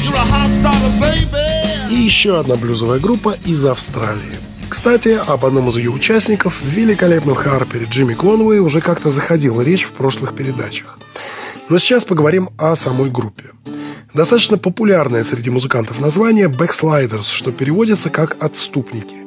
You're 0.03 0.15
a 0.15 0.25
hot 0.33 0.51
starter, 0.51 0.91
baby. 0.99 1.91
И 1.91 1.95
еще 1.95 2.39
одна 2.39 2.55
блюзовая 2.55 2.99
группа 2.99 3.37
из 3.45 3.65
Австралии. 3.65 4.37
Кстати, 4.69 5.09
об 5.09 5.45
одном 5.45 5.69
из 5.69 5.77
ее 5.77 5.89
участников, 5.89 6.61
великолепном 6.61 7.35
Харпере 7.35 7.87
Джимми 7.89 8.13
Конвей, 8.13 8.59
уже 8.59 8.81
как-то 8.81 9.09
заходила 9.09 9.61
речь 9.61 9.83
в 9.83 9.93
прошлых 9.93 10.35
передачах. 10.35 10.99
Но 11.69 11.77
сейчас 11.77 12.03
поговорим 12.03 12.49
о 12.57 12.75
самой 12.75 13.09
группе. 13.09 13.45
Достаточно 14.13 14.57
популярное 14.57 15.23
среди 15.23 15.49
музыкантов 15.49 15.99
название 15.99 16.47
«Backsliders», 16.47 17.31
что 17.31 17.51
переводится 17.51 18.09
как 18.09 18.35
«отступники». 18.41 19.26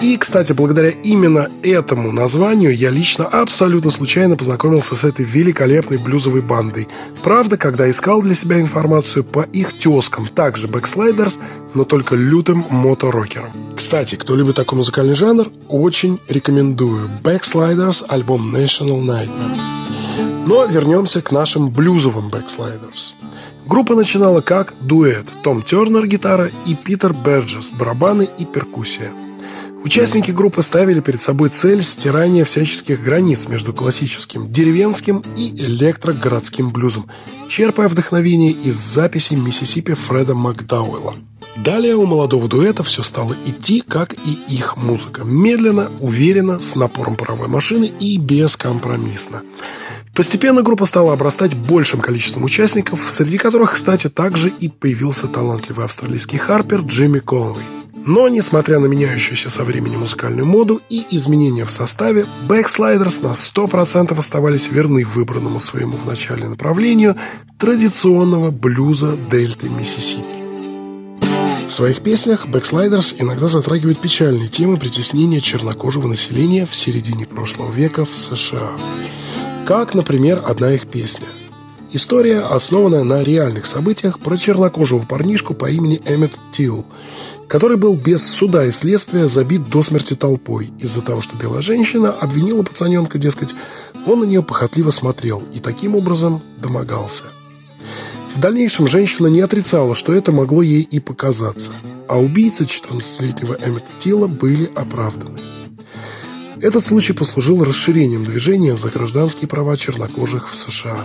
И, 0.00 0.16
кстати, 0.16 0.52
благодаря 0.52 0.90
именно 0.90 1.48
этому 1.62 2.12
названию 2.12 2.74
я 2.74 2.90
лично 2.90 3.26
абсолютно 3.26 3.90
случайно 3.90 4.36
познакомился 4.36 4.94
с 4.94 5.02
этой 5.02 5.24
великолепной 5.24 5.98
блюзовой 5.98 6.40
бандой. 6.40 6.86
Правда, 7.24 7.56
когда 7.56 7.90
искал 7.90 8.22
для 8.22 8.36
себя 8.36 8.60
информацию 8.60 9.24
по 9.24 9.40
их 9.52 9.72
тезкам, 9.72 10.28
также 10.28 10.68
Backsliders, 10.68 11.40
но 11.74 11.82
только 11.82 12.14
лютым 12.14 12.64
моторокером. 12.70 13.50
Кстати, 13.74 14.14
кто 14.14 14.36
любит 14.36 14.54
такой 14.54 14.76
музыкальный 14.76 15.14
жанр, 15.14 15.50
очень 15.68 16.20
рекомендую. 16.28 17.10
Backsliders, 17.24 18.04
альбом 18.08 18.54
National 18.54 19.00
Nightmare. 19.00 19.56
Но 20.46 20.64
вернемся 20.66 21.20
к 21.22 21.32
нашим 21.32 21.70
блюзовым 21.70 22.28
Backsliders. 22.28 23.14
Группа 23.66 23.96
начинала 23.96 24.42
как 24.42 24.74
дуэт 24.80 25.26
Том 25.42 25.60
Тернер 25.62 26.06
гитара 26.06 26.50
и 26.66 26.74
Питер 26.74 27.12
Берджес 27.12 27.72
барабаны 27.72 28.28
и 28.38 28.44
перкуссия. 28.44 29.12
Участники 29.84 30.32
группы 30.32 30.62
ставили 30.62 31.00
перед 31.00 31.20
собой 31.20 31.50
цель 31.50 31.82
стирания 31.82 32.44
всяческих 32.44 33.02
границ 33.02 33.48
между 33.48 33.72
классическим 33.72 34.50
деревенским 34.50 35.22
и 35.36 35.50
электрогородским 35.50 36.70
блюзом, 36.70 37.06
черпая 37.48 37.88
вдохновение 37.88 38.50
из 38.50 38.76
записей 38.76 39.36
Миссисипи 39.36 39.94
Фреда 39.94 40.34
Макдауэлла. 40.34 41.14
Далее 41.56 41.96
у 41.96 42.06
молодого 42.06 42.48
дуэта 42.48 42.82
все 42.82 43.02
стало 43.02 43.34
идти, 43.46 43.80
как 43.80 44.14
и 44.14 44.38
их 44.48 44.76
музыка. 44.76 45.22
Медленно, 45.24 45.90
уверенно, 46.00 46.60
с 46.60 46.74
напором 46.74 47.16
паровой 47.16 47.48
машины 47.48 47.90
и 48.00 48.18
бескомпромиссно. 48.18 49.42
Постепенно 50.14 50.62
группа 50.62 50.86
стала 50.86 51.12
обрастать 51.12 51.54
большим 51.54 52.00
количеством 52.00 52.44
участников, 52.44 53.00
среди 53.10 53.38
которых, 53.38 53.74
кстати, 53.74 54.08
также 54.08 54.48
и 54.48 54.68
появился 54.68 55.28
талантливый 55.28 55.84
австралийский 55.84 56.38
харпер 56.38 56.80
Джимми 56.80 57.20
Коловей. 57.20 57.77
Но, 58.04 58.28
несмотря 58.28 58.78
на 58.78 58.86
меняющуюся 58.86 59.50
со 59.50 59.64
временем 59.64 60.00
музыкальную 60.00 60.46
моду 60.46 60.80
и 60.88 61.04
изменения 61.10 61.64
в 61.64 61.72
составе, 61.72 62.26
Backsliders 62.48 63.22
на 63.22 63.32
100% 63.32 64.18
оставались 64.18 64.70
верны 64.70 65.04
выбранному 65.04 65.60
своему 65.60 65.96
в 65.96 66.06
начале 66.06 66.48
направлению 66.48 67.16
традиционного 67.58 68.50
блюза 68.50 69.16
дельты 69.30 69.68
Миссисипи. 69.68 70.38
В 71.68 71.70
своих 71.70 72.00
песнях 72.00 72.46
Backsliders 72.46 73.16
иногда 73.18 73.46
затрагивают 73.46 73.98
печальные 73.98 74.48
темы 74.48 74.78
притеснения 74.78 75.42
чернокожего 75.42 76.06
населения 76.06 76.64
в 76.64 76.74
середине 76.74 77.26
прошлого 77.26 77.70
века 77.70 78.06
в 78.06 78.14
США. 78.16 78.70
Как, 79.66 79.94
например, 79.94 80.42
одна 80.46 80.72
их 80.72 80.86
песня. 80.86 81.26
История, 81.92 82.40
основанная 82.40 83.04
на 83.04 83.22
реальных 83.22 83.66
событиях 83.66 84.18
про 84.18 84.38
чернокожего 84.38 85.00
парнишку 85.00 85.52
по 85.52 85.70
имени 85.70 86.00
Эммет 86.06 86.32
Тилл, 86.52 86.86
который 87.48 87.78
был 87.78 87.96
без 87.96 88.24
суда 88.24 88.66
и 88.66 88.70
следствия 88.70 89.26
забит 89.26 89.68
до 89.68 89.82
смерти 89.82 90.14
толпой 90.14 90.70
из-за 90.78 91.02
того, 91.02 91.20
что 91.20 91.36
белая 91.36 91.62
женщина 91.62 92.10
обвинила 92.10 92.62
пацаненка, 92.62 93.18
дескать, 93.18 93.54
он 94.06 94.20
на 94.20 94.24
нее 94.24 94.42
похотливо 94.42 94.90
смотрел 94.90 95.42
и 95.52 95.58
таким 95.58 95.96
образом 95.96 96.42
домогался. 96.58 97.24
В 98.36 98.40
дальнейшем 98.40 98.86
женщина 98.86 99.26
не 99.26 99.40
отрицала, 99.40 99.94
что 99.94 100.12
это 100.12 100.30
могло 100.30 100.62
ей 100.62 100.82
и 100.82 101.00
показаться, 101.00 101.72
а 102.06 102.20
убийцы 102.20 102.64
14-летнего 102.64 103.58
Эммета 103.64 103.88
Тилла 103.98 104.28
были 104.28 104.70
оправданы. 104.76 105.40
Этот 106.60 106.84
случай 106.84 107.12
послужил 107.12 107.64
расширением 107.64 108.24
движения 108.24 108.76
за 108.76 108.90
гражданские 108.90 109.48
права 109.48 109.76
чернокожих 109.76 110.50
в 110.50 110.56
США. 110.56 110.98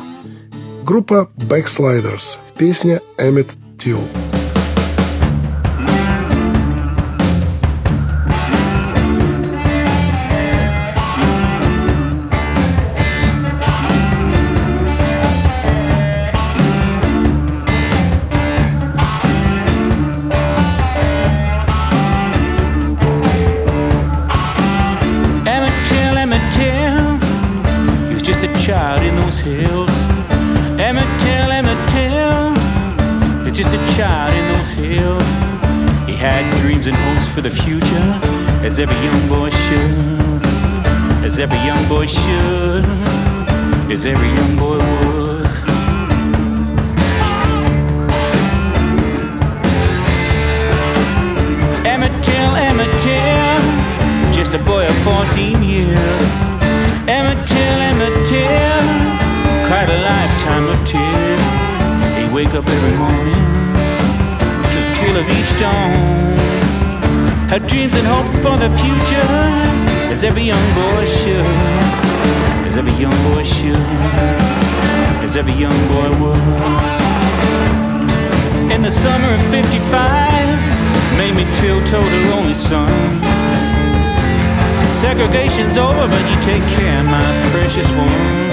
Группа 0.83 1.31
Backsliders. 1.37 2.37
Песня 2.57 3.01
Эммет 3.17 3.49
Тилл. 3.77 4.01
Every 38.83 39.05
young 39.05 39.27
boy 39.29 39.49
should, 39.49 40.45
as 41.23 41.39
every 41.39 41.57
young 41.59 41.87
boy 41.87 42.05
should, 42.05 42.83
as 43.89 44.05
every 44.05 44.27
young 44.27 44.55
boy 44.57 44.77
would. 44.77 45.47
Emmett 51.87 52.15
Till, 52.25 52.55
Emmett 52.67 52.93
Till, 52.99 54.33
just 54.33 54.53
a 54.53 54.59
boy 54.59 54.85
of 54.85 54.95
14 55.03 55.63
years. 55.63 56.23
Emmett 57.07 57.47
Till, 57.47 57.79
Emmett 57.89 58.27
Till, 58.27 58.87
cried 59.67 59.87
a 59.87 59.99
lifetime 60.11 60.67
of 60.67 60.77
tears. 60.85 62.17
He'd 62.17 62.33
wake 62.33 62.53
up 62.53 62.67
every 62.67 62.97
morning 62.97 63.43
to 64.71 64.77
the 64.81 64.91
thrill 64.95 65.17
of 65.23 65.29
each 65.29 65.57
dawn. 65.57 66.72
Had 67.53 67.67
dreams 67.67 67.93
and 67.93 68.07
hopes 68.07 68.33
for 68.33 68.57
the 68.57 68.67
future, 68.81 69.29
as 70.09 70.23
every 70.23 70.41
young 70.41 70.67
boy 70.73 71.05
should, 71.05 71.45
as 72.65 72.75
every 72.75 72.93
young 72.93 73.13
boy 73.29 73.43
should, 73.43 73.77
as 75.21 75.37
every 75.37 75.53
young 75.53 75.77
boy 75.93 76.09
would. 76.17 76.41
In 78.73 78.81
the 78.81 78.89
summer 78.89 79.29
of 79.37 79.41
55, 79.53 79.85
Mamie 81.13 81.45
Till 81.53 81.77
told 81.85 82.09
her 82.09 82.33
only 82.33 82.55
son. 82.55 83.21
Segregation's 84.89 85.77
over, 85.77 86.07
but 86.09 86.23
you 86.33 86.37
take 86.41 86.65
care, 86.73 87.03
my 87.03 87.21
precious 87.53 87.85
one. 87.93 88.49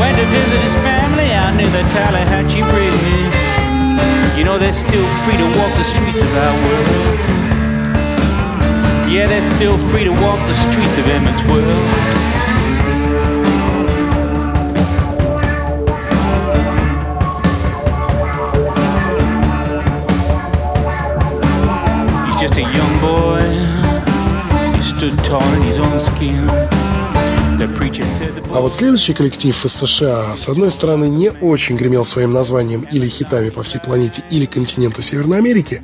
Went 0.00 0.16
to 0.16 0.24
visit 0.32 0.60
his 0.64 0.74
family 0.80 1.32
out 1.36 1.52
near 1.54 1.68
the 1.68 1.84
Tallahatchie 1.92 2.64
Bridge. 2.64 4.38
You 4.38 4.44
know 4.44 4.58
they're 4.58 4.72
still 4.72 5.06
free 5.28 5.36
to 5.36 5.44
walk 5.60 5.76
the 5.76 5.84
streets 5.84 6.22
of 6.22 6.32
our 6.34 6.56
world. 6.64 7.43
Yeah, 9.14 9.28
they're 9.28 9.42
still 9.42 9.78
free 9.78 10.02
to 10.02 10.10
walk 10.10 10.44
the 10.48 10.54
streets 10.54 10.98
of 10.98 11.06
Emmett's 11.06 11.40
world. 11.44 11.88
He's 22.26 22.40
just 22.42 22.56
a 22.56 22.62
young 22.62 22.94
boy. 23.00 23.44
He 24.74 24.82
stood 24.82 25.16
tall 25.22 25.46
in 25.54 25.62
his 25.62 25.78
own 25.78 25.96
skin. 26.00 26.50
А 28.52 28.60
вот 28.60 28.74
следующий 28.74 29.14
коллектив 29.14 29.64
из 29.64 29.72
США, 29.72 30.36
с 30.36 30.48
одной 30.48 30.72
стороны, 30.72 31.08
не 31.08 31.30
очень 31.30 31.76
гремел 31.76 32.04
своим 32.04 32.32
названием 32.32 32.82
или 32.90 33.06
хитами 33.06 33.50
по 33.50 33.62
всей 33.62 33.78
планете 33.78 34.24
или 34.28 34.44
континенту 34.44 35.02
Северной 35.02 35.38
Америки, 35.38 35.82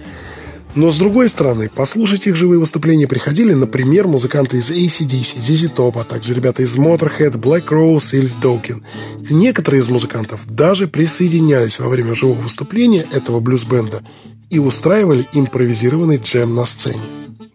Но 0.75 0.91
с 0.91 0.99
другой 0.99 1.29
стороны, 1.29 1.69
послушать 1.69 2.27
их 2.27 2.37
живые 2.37 2.61
выступления 2.61 3.09
приходили, 3.09 3.53
например, 3.55 4.07
музыканты 4.07 4.59
из 4.59 4.71
ACDC, 4.71 5.39
ZZ 5.39 5.75
Top, 5.75 6.01
а 6.01 6.05
также 6.05 6.33
ребята 6.33 6.63
из 6.63 6.77
Motorhead, 6.77 7.33
Black 7.33 7.69
Rose 7.69 8.17
или 8.17 8.31
Dawkins. 8.41 8.83
Некоторые 9.29 9.81
из 9.81 9.89
музыкантов 9.89 10.41
даже 10.47 10.87
присоединялись 10.87 11.81
во 11.81 11.89
время 11.89 12.15
живого 12.15 12.41
выступления 12.41 13.07
этого 13.13 13.41
блюз-бенда 13.41 14.03
и 14.49 14.59
устраивали 14.59 15.27
импровизированный 15.33 16.19
джем 16.19 16.55
на 16.55 16.67
сцене. 16.67 17.03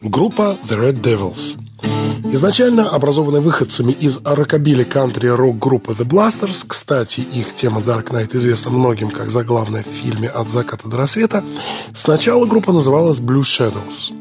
Группа 0.02 0.58
The 0.70 0.78
Red 0.78 1.02
Devils– 1.02 1.58
Изначально 2.32 2.90
образованные 2.90 3.42
выходцами 3.42 3.92
из 3.92 4.20
рокобили 4.24 4.84
кантри 4.84 5.28
рок-группы 5.28 5.94
The 5.94 6.06
Blasters, 6.06 6.66
кстати, 6.68 7.22
их 7.22 7.54
тема 7.56 7.82
Dark 7.82 8.10
Knight 8.10 8.36
известна 8.36 8.72
многим 8.72 9.10
как 9.10 9.30
заглавная 9.30 9.84
в 9.84 9.88
фильме 9.88 10.28
«От 10.28 10.50
заката 10.50 10.88
до 10.88 10.98
рассвета», 10.98 11.44
сначала 11.94 12.46
группа 12.46 12.74
называлась 12.74 13.20
Blue 13.20 13.42
Shadows. 13.42 14.14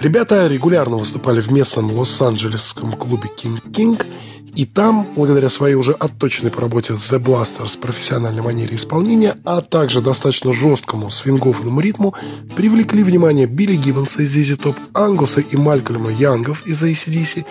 Ребята 0.00 0.46
регулярно 0.46 0.96
выступали 0.96 1.40
в 1.40 1.50
местном 1.50 1.92
лос-анджелесском 1.92 2.92
клубе 2.92 3.30
King 3.36 3.60
King– 3.70 4.04
и 4.54 4.64
там, 4.64 5.08
благодаря 5.14 5.48
своей 5.48 5.74
уже 5.74 5.92
отточенной 5.92 6.50
по 6.50 6.60
работе 6.60 6.94
The 6.94 7.22
Blasters 7.22 7.78
профессиональной 7.78 8.42
манере 8.42 8.76
исполнения, 8.76 9.36
а 9.44 9.60
также 9.60 10.00
достаточно 10.00 10.52
жесткому 10.52 11.10
свинговному 11.10 11.80
ритму, 11.80 12.14
привлекли 12.56 13.02
внимание 13.02 13.46
Билли 13.46 13.76
Гиббонса 13.76 14.22
из 14.22 14.36
ZZ 14.36 14.58
Top, 14.58 14.76
Ангуса 14.94 15.40
и 15.40 15.56
Малькольма 15.56 16.10
Янгов 16.10 16.66
из 16.66 16.82
ACDC 16.82 17.44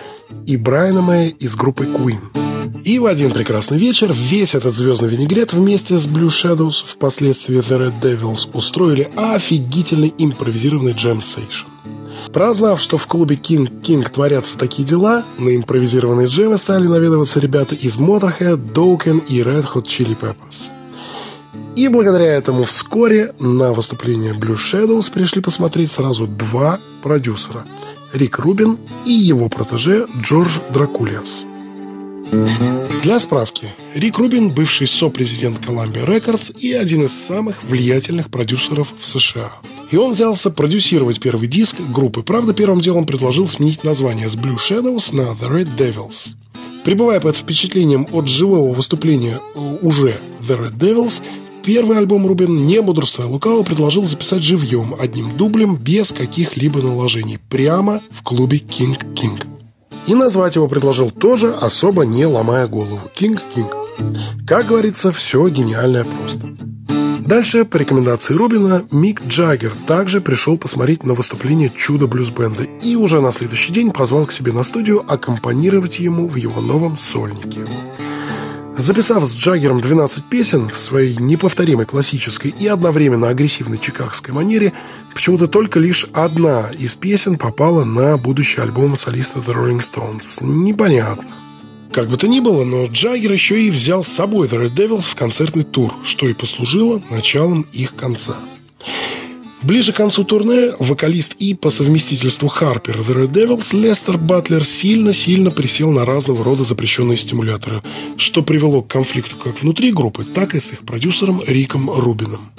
и 0.46 0.56
Брайана 0.56 1.02
Мэя 1.02 1.28
из 1.28 1.54
группы 1.56 1.84
Queen. 1.84 2.20
И 2.84 2.98
в 2.98 3.06
один 3.06 3.32
прекрасный 3.32 3.78
вечер 3.78 4.12
весь 4.12 4.54
этот 4.54 4.74
звездный 4.74 5.08
винегрет 5.08 5.52
вместе 5.52 5.98
с 5.98 6.06
Blue 6.06 6.28
Shadows, 6.28 6.84
впоследствии 6.86 7.58
The 7.58 7.92
Red 7.92 8.00
Devils, 8.00 8.50
устроили 8.52 9.10
офигительный 9.16 10.12
импровизированный 10.16 10.92
джем-сейшн. 10.92 11.66
Прознав, 12.32 12.80
что 12.80 12.98
в 12.98 13.06
клубе 13.06 13.36
King 13.36 13.80
King 13.82 14.08
творятся 14.08 14.58
такие 14.58 14.86
дела, 14.86 15.24
на 15.38 15.54
импровизированные 15.56 16.26
джемы 16.26 16.56
стали 16.56 16.86
наведываться 16.86 17.40
ребята 17.40 17.74
из 17.74 17.98
Motorhead, 17.98 18.72
Dokken 18.72 19.24
и 19.26 19.40
Red 19.40 19.66
Hot 19.74 19.84
Chili 19.84 20.16
Peppers. 20.18 20.70
И 21.76 21.88
благодаря 21.88 22.34
этому 22.34 22.64
вскоре 22.64 23.34
на 23.38 23.72
выступление 23.72 24.34
Blue 24.34 24.56
Shadows 24.56 25.12
пришли 25.12 25.40
посмотреть 25.40 25.90
сразу 25.90 26.26
два 26.26 26.78
продюсера– 27.02 27.64
Рик 28.12 28.38
Рубин 28.38 28.78
и 29.04 29.12
его 29.12 29.48
протеже 29.48 30.06
Джордж 30.22 30.58
Дракулиас. 30.72 31.46
Для 33.02 33.20
справки, 33.20 33.68
Рик 33.94 34.18
Рубин– 34.18 34.50
бывший 34.54 34.86
сопрезидент 34.86 35.60
Columbia 35.60 36.06
Records 36.06 36.56
и 36.58 36.72
один 36.72 37.04
из 37.04 37.12
самых 37.12 37.62
влиятельных 37.64 38.30
продюсеров 38.30 38.92
в 39.00 39.06
США– 39.06 39.52
и 39.90 39.96
он 39.96 40.12
взялся 40.12 40.50
продюсировать 40.50 41.20
первый 41.20 41.48
диск 41.48 41.76
группы. 41.80 42.22
Правда, 42.22 42.52
первым 42.52 42.80
делом 42.80 43.06
предложил 43.06 43.48
сменить 43.48 43.84
название 43.84 44.28
с 44.28 44.36
Blue 44.36 44.56
Shadows 44.56 45.14
на 45.14 45.32
The 45.32 45.48
Red 45.50 45.76
Devils. 45.76 46.34
Прибывая 46.84 47.20
под 47.20 47.36
впечатлением 47.36 48.06
от 48.12 48.28
живого 48.28 48.72
выступления 48.72 49.40
уже 49.82 50.16
The 50.46 50.58
Red 50.58 50.78
Devils, 50.78 51.22
первый 51.64 51.98
альбом 51.98 52.26
Рубин, 52.26 52.66
не 52.66 52.80
мудрствуя 52.80 53.26
лукаво, 53.26 53.62
предложил 53.62 54.04
записать 54.04 54.42
живьем, 54.42 54.94
одним 54.98 55.36
дублем, 55.36 55.76
без 55.76 56.12
каких-либо 56.12 56.80
наложений, 56.80 57.38
прямо 57.48 58.02
в 58.10 58.22
клубе 58.22 58.58
King 58.58 58.98
King. 59.14 59.57
И 60.08 60.14
назвать 60.14 60.56
его 60.56 60.68
предложил 60.68 61.10
тоже, 61.10 61.52
особо 61.52 62.06
не 62.06 62.24
ломая 62.24 62.66
голову. 62.66 62.98
King 63.14 63.38
King. 63.54 63.70
Как 64.46 64.66
говорится, 64.66 65.12
все 65.12 65.46
гениальное 65.48 66.04
просто. 66.04 66.48
Дальше, 67.18 67.66
по 67.66 67.76
рекомендации 67.76 68.32
Робина, 68.32 68.86
Мик 68.90 69.20
Джаггер 69.26 69.74
также 69.86 70.22
пришел 70.22 70.56
посмотреть 70.56 71.04
на 71.04 71.12
выступление 71.12 71.70
чудо 71.76 72.06
блюз-бенда 72.06 72.64
и 72.82 72.96
уже 72.96 73.20
на 73.20 73.32
следующий 73.32 73.70
день 73.70 73.90
позвал 73.90 74.24
к 74.24 74.32
себе 74.32 74.50
на 74.52 74.64
студию 74.64 75.04
аккомпанировать 75.06 75.98
ему 75.98 76.26
в 76.26 76.36
его 76.36 76.62
новом 76.62 76.96
сольнике. 76.96 77.66
Записав 78.78 79.24
с 79.24 79.36
Джаггером 79.36 79.80
12 79.80 80.24
песен 80.26 80.68
в 80.68 80.78
своей 80.78 81.16
неповторимой 81.16 81.84
классической 81.84 82.54
и 82.56 82.68
одновременно 82.68 83.28
агрессивной 83.28 83.76
чикагской 83.76 84.32
манере, 84.32 84.72
почему-то 85.12 85.48
только 85.48 85.80
лишь 85.80 86.06
одна 86.12 86.70
из 86.78 86.94
песен 86.94 87.38
попала 87.38 87.82
на 87.82 88.16
будущий 88.16 88.60
альбом 88.60 88.94
солиста 88.94 89.40
The 89.40 89.52
Rolling 89.52 89.80
Stones. 89.80 90.44
Непонятно. 90.46 91.26
Как 91.92 92.08
бы 92.08 92.16
то 92.16 92.28
ни 92.28 92.38
было, 92.38 92.62
но 92.64 92.86
Джаггер 92.86 93.32
еще 93.32 93.60
и 93.60 93.70
взял 93.70 94.04
с 94.04 94.08
собой 94.08 94.46
The 94.46 94.66
Red 94.66 94.76
Devils 94.76 95.08
в 95.08 95.16
концертный 95.16 95.64
тур, 95.64 95.92
что 96.04 96.28
и 96.28 96.32
послужило 96.32 97.02
началом 97.10 97.62
их 97.72 97.96
конца. 97.96 98.36
Ближе 99.62 99.92
к 99.92 99.96
концу 99.96 100.24
турне 100.24 100.72
вокалист 100.78 101.34
и 101.38 101.54
по 101.54 101.70
совместительству 101.70 102.48
Харпер 102.48 102.98
The 102.98 103.24
Red 103.24 103.32
Devils 103.32 103.76
Лестер 103.76 104.16
Батлер 104.16 104.64
сильно-сильно 104.64 105.50
присел 105.50 105.90
на 105.90 106.04
разного 106.04 106.44
рода 106.44 106.62
запрещенные 106.62 107.18
стимуляторы, 107.18 107.82
что 108.16 108.42
привело 108.42 108.82
к 108.82 108.88
конфликту 108.88 109.36
как 109.36 109.60
внутри 109.60 109.92
группы, 109.92 110.24
так 110.24 110.54
и 110.54 110.60
с 110.60 110.72
их 110.72 110.80
продюсером 110.80 111.42
Риком 111.46 111.90
Рубином. 111.90 112.50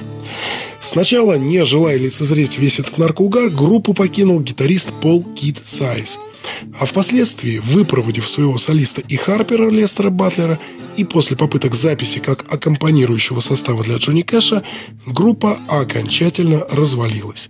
Сначала, 0.81 1.37
не 1.37 1.65
желая 1.65 1.97
лицезреть 1.97 2.57
весь 2.57 2.79
этот 2.79 2.97
наркоугар, 2.97 3.49
группу 3.49 3.93
покинул 3.93 4.39
гитарист 4.41 4.91
Пол 5.01 5.23
Кит 5.35 5.59
Сайз– 5.63 6.19
а 6.79 6.85
впоследствии, 6.85 7.59
выпроводив 7.59 8.29
своего 8.29 8.57
солиста 8.57 9.01
и 9.01 9.15
Харпера 9.15 9.69
Лестера 9.69 10.09
Батлера, 10.09 10.59
и 10.97 11.03
после 11.03 11.37
попыток 11.37 11.75
записи 11.75 12.19
как 12.19 12.51
аккомпанирующего 12.51 13.39
состава 13.39 13.83
для 13.83 13.97
Джонни 13.97 14.21
Кэша, 14.21 14.63
группа 15.05 15.57
окончательно 15.67 16.65
развалилась. 16.69 17.49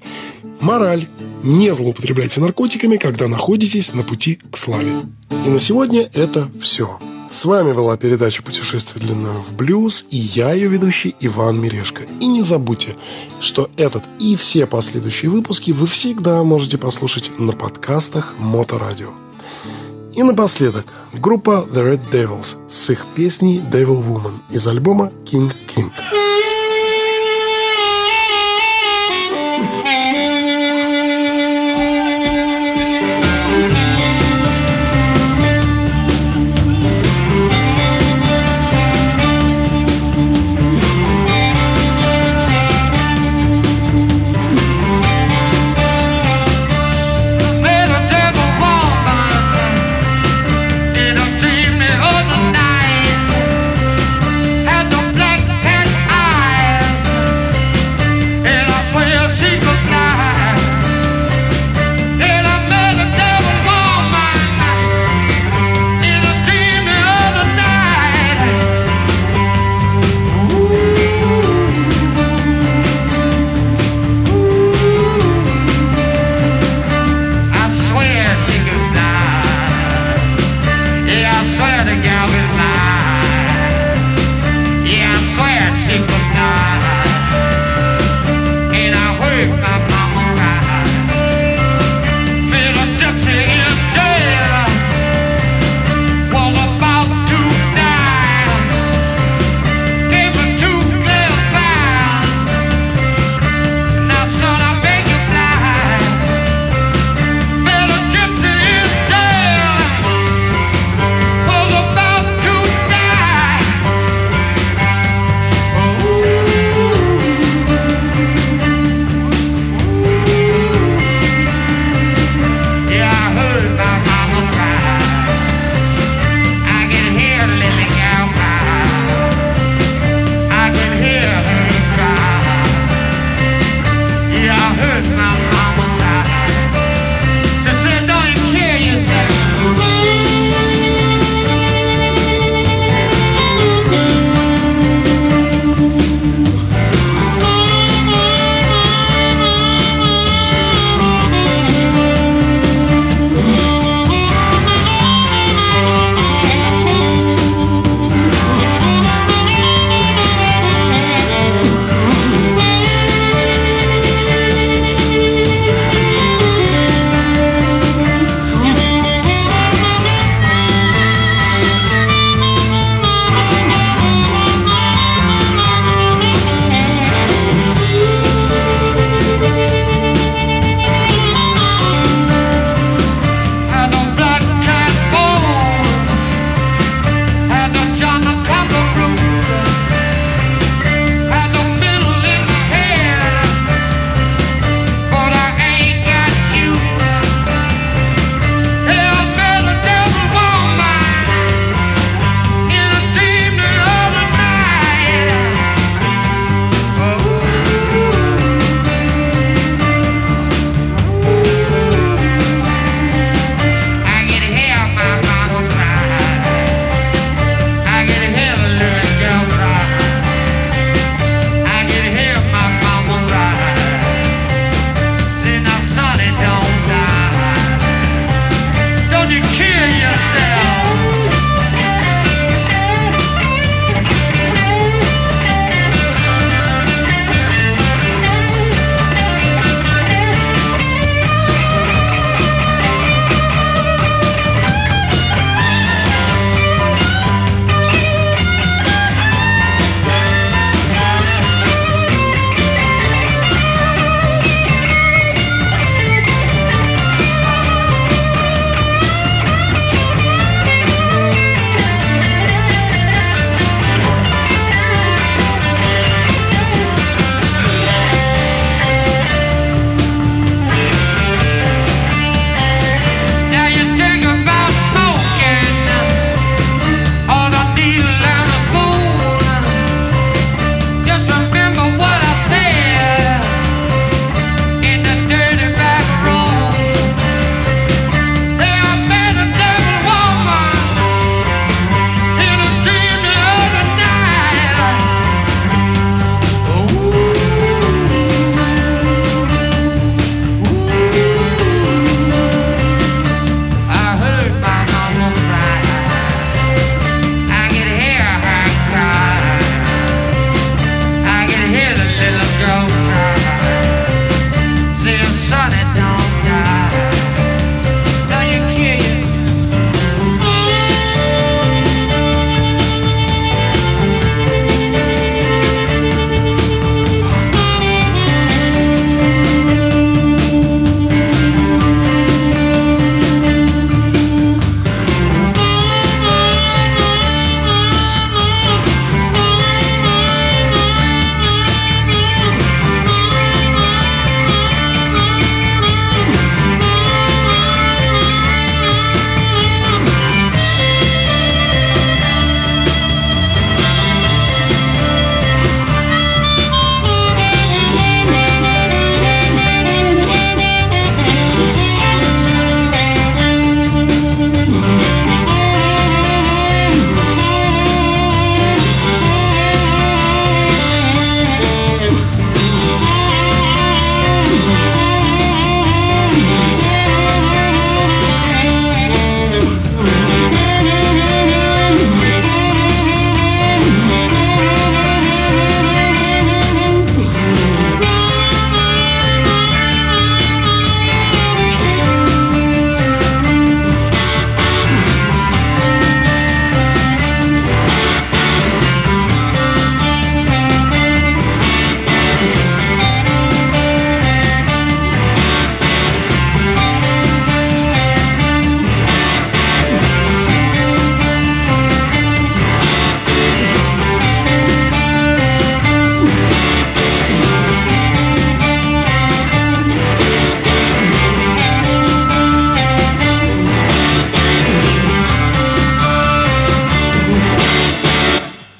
Мораль. 0.60 1.08
Не 1.41 1.73
злоупотребляйте 1.73 2.41
наркотиками, 2.41 2.97
когда 2.97 3.30
находитесь 3.30 3.93
на 3.93 4.04
пути 4.04 4.39
к 4.52 4.58
славе. 4.58 4.91
И 5.45 5.49
на 5.49 5.60
сегодня 5.60 6.10
это 6.13 6.52
все. 6.62 6.99
С 7.29 7.45
вами 7.45 7.73
была 7.73 7.95
передача 7.95 8.41
«Путешествие 8.41 9.05
длиною 9.05 9.41
в 9.41 9.53
блюз» 9.53 10.03
и 10.09 10.17
я, 10.17 10.51
ее 10.51 10.67
ведущий 10.67 11.15
Иван 11.19 11.61
Мирешко. 11.61 12.01
И 12.19 12.25
не 12.25 12.41
забудьте, 12.41 12.95
что 13.39 13.69
этот 13.77 14.03
и 14.19 14.35
все 14.35 14.65
последующие 14.65 15.29
выпуски 15.29 15.69
вы 15.69 15.85
всегда 15.85 16.43
можете 16.43 16.79
послушать 16.79 17.31
на 17.37 17.53
подкастах 17.53 18.33
Моторадио. 18.39 19.11
И 20.15 20.23
напоследок, 20.23 20.87
группа 21.13 21.67
The 21.71 21.93
Red 21.93 22.11
Devils 22.11 22.57
с 22.67 22.89
их 22.89 23.05
песней 23.15 23.59
Devil 23.59 24.03
Woman 24.03 24.39
из 24.49 24.65
альбома 24.65 25.11
King 25.23 25.53
King. 25.75 25.91